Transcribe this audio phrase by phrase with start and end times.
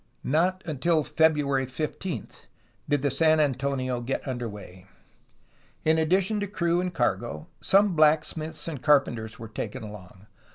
[0.23, 2.27] Not until February 15
[2.89, 4.87] did the San Antonio get under way.
[5.85, 10.25] In addition to crew and cargo, some blacksmiths and carpenters were taken along.